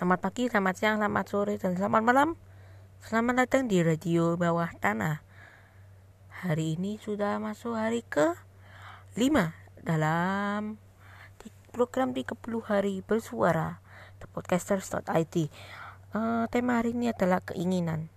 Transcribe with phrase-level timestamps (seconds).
[0.00, 2.32] Selamat pagi, selamat siang, selamat sore, dan selamat malam.
[3.04, 5.20] Selamat datang di Radio Bawah Tanah.
[6.40, 8.32] Hari ini sudah masuk hari ke
[9.12, 9.52] 5
[9.84, 10.80] dalam
[11.76, 12.32] program 30
[12.64, 13.84] hari bersuara
[14.24, 15.52] The Podcasters.it.
[16.16, 18.08] Uh, tema hari ini adalah keinginan.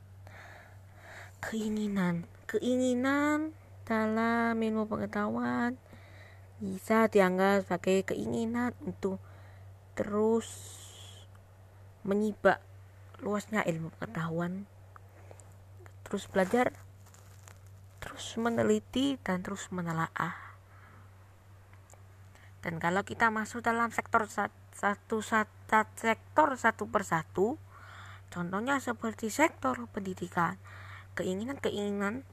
[1.44, 3.52] Keinginan, keinginan
[3.84, 5.76] dalam ilmu pengetahuan
[6.64, 9.20] bisa dianggap sebagai keinginan untuk
[10.00, 10.80] terus
[12.04, 12.60] menyibak
[13.23, 14.68] luasnya ilmu pengetahuan
[16.04, 16.76] terus belajar
[18.04, 20.36] terus meneliti dan terus menelaah
[22.63, 25.20] dan kalau kita masuk dalam sektor satu, satu
[25.96, 27.55] sektor satu persatu
[28.32, 30.60] contohnya seperti sektor pendidikan
[31.16, 32.26] keinginan-keinginan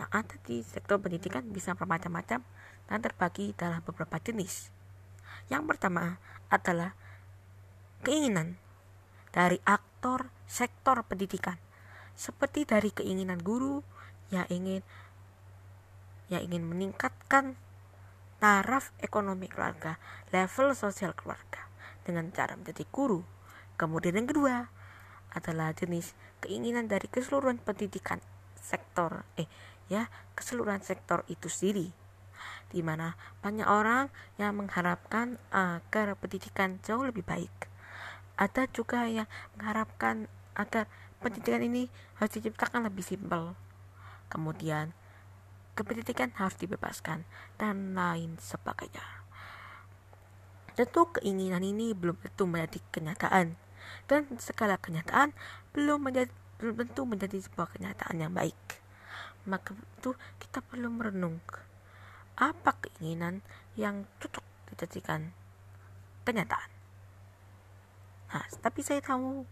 [0.00, 2.42] yang ada di sektor pendidikan bisa bermacam-macam
[2.90, 4.72] dan terbagi dalam beberapa jenis.
[5.46, 6.18] Yang pertama
[6.48, 6.96] adalah
[8.02, 8.58] keinginan
[9.32, 11.56] dari aktor sektor pendidikan,
[12.12, 13.80] seperti dari keinginan guru
[14.28, 14.84] yang ingin
[16.28, 17.56] yang ingin meningkatkan
[18.40, 19.96] taraf ekonomi keluarga,
[20.32, 21.64] level sosial keluarga
[22.04, 23.24] dengan cara menjadi guru.
[23.80, 24.68] Kemudian yang kedua
[25.32, 26.12] adalah jenis
[26.44, 28.20] keinginan dari keseluruhan pendidikan
[28.60, 29.48] sektor eh
[29.88, 31.88] ya keseluruhan sektor itu sendiri.
[32.68, 37.71] Di mana banyak orang yang mengharapkan agar pendidikan jauh lebih baik
[38.42, 40.26] ada juga yang mengharapkan
[40.58, 40.90] agar
[41.22, 41.86] pendidikan ini
[42.18, 43.54] harus diciptakan lebih simpel.
[44.26, 44.90] Kemudian
[45.78, 47.22] kependidikan harus dibebaskan
[47.56, 49.22] dan lain sebagainya.
[50.74, 53.54] Tentu keinginan ini belum tentu menjadi kenyataan
[54.10, 55.36] dan segala kenyataan
[55.70, 58.58] belum menjadi belum tentu menjadi sebuah kenyataan yang baik.
[59.46, 61.38] Maka itu kita perlu merenung
[62.38, 63.44] apa keinginan
[63.78, 65.30] yang cocok dijadikan
[66.24, 66.81] kenyataan.
[68.32, 69.44] Nah, tapi saya tahu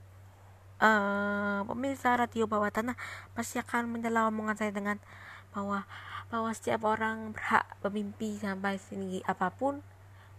[0.81, 2.97] uh, pemirsa radio bawah tanah
[3.37, 4.97] pasti akan menyela omongan saya dengan
[5.53, 5.85] bahwa
[6.33, 9.85] bahwa setiap orang berhak bermimpi sampai sini apa pun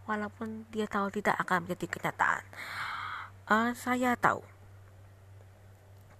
[0.10, 2.44] walaupun dia tahu tidak akan menjadi kenyataan.
[3.46, 4.42] Uh, saya tahu.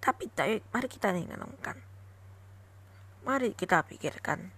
[0.02, 0.30] Tapi
[0.74, 1.78] mari kita renungkan
[3.22, 4.50] Mari kita pikirkan.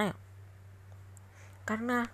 [0.00, 0.16] Ayo.
[1.68, 2.08] Karena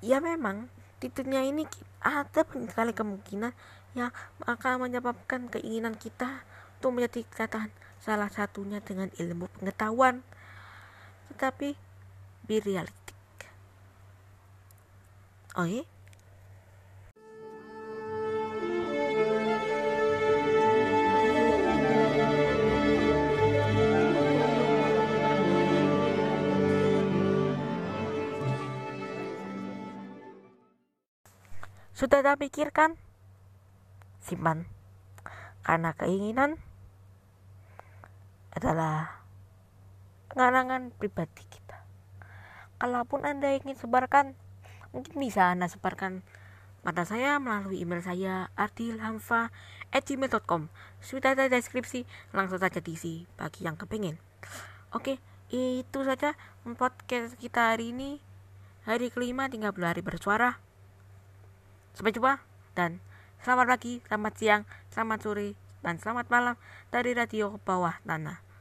[0.00, 1.66] ya memang di dunia ini
[1.98, 3.50] ada sekali kemungkinan
[3.98, 4.14] yang
[4.46, 6.46] akan menyebabkan keinginan kita
[6.78, 10.22] untuk menjadi kenyataan salah satunya dengan ilmu pengetahuan
[11.34, 11.74] tetapi
[12.46, 13.18] be realistic
[15.58, 15.82] oh iya
[32.02, 32.98] Sudah tak pikirkan?
[34.18, 34.66] Simpan.
[35.62, 36.58] Karena keinginan
[38.50, 39.22] adalah
[40.34, 41.78] pengarangan pribadi kita.
[42.82, 44.34] Kalaupun Anda ingin sebarkan,
[44.90, 46.26] mungkin bisa Anda sebarkan
[46.82, 50.74] pada saya melalui email saya ardilhamfa@gmail.com.
[50.98, 52.02] Sudah ada deskripsi,
[52.34, 54.18] langsung saja diisi bagi yang kepingin.
[54.90, 55.22] Oke,
[55.54, 56.34] itu saja
[56.66, 58.18] podcast kita hari ini.
[58.90, 60.71] Hari kelima 30 hari bersuara.
[61.92, 62.40] Sampai jumpa
[62.72, 63.04] dan
[63.44, 65.48] selamat pagi, selamat siang, selamat sore,
[65.84, 66.56] dan selamat malam
[66.88, 68.51] dari Radio Bawah Tanah.